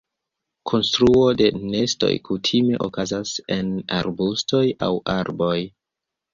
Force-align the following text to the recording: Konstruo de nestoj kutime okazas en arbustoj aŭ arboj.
Konstruo 0.69 1.25
de 1.41 1.49
nestoj 1.73 2.09
kutime 2.31 2.81
okazas 2.87 3.35
en 3.59 3.71
arbustoj 4.01 4.65
aŭ 4.89 4.93
arboj. 5.21 5.57